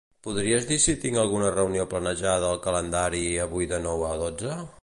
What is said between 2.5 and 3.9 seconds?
al calendari avui de